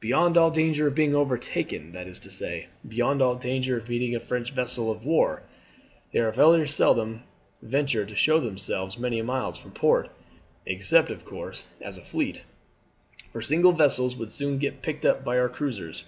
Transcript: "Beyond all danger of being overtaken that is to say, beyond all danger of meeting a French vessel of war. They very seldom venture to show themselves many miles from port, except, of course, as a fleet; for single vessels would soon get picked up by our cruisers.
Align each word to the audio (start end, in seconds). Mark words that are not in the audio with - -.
"Beyond 0.00 0.38
all 0.38 0.50
danger 0.50 0.86
of 0.86 0.94
being 0.94 1.14
overtaken 1.14 1.92
that 1.92 2.06
is 2.08 2.18
to 2.20 2.30
say, 2.30 2.68
beyond 2.88 3.20
all 3.20 3.34
danger 3.34 3.76
of 3.76 3.86
meeting 3.86 4.16
a 4.16 4.20
French 4.20 4.50
vessel 4.52 4.90
of 4.90 5.04
war. 5.04 5.42
They 6.10 6.20
very 6.20 6.66
seldom 6.66 7.24
venture 7.60 8.06
to 8.06 8.14
show 8.16 8.40
themselves 8.40 8.96
many 8.96 9.20
miles 9.20 9.58
from 9.58 9.72
port, 9.72 10.08
except, 10.64 11.10
of 11.10 11.26
course, 11.26 11.66
as 11.82 11.98
a 11.98 12.00
fleet; 12.00 12.44
for 13.30 13.42
single 13.42 13.72
vessels 13.72 14.16
would 14.16 14.32
soon 14.32 14.56
get 14.56 14.80
picked 14.80 15.04
up 15.04 15.22
by 15.22 15.36
our 15.38 15.50
cruisers. 15.50 16.04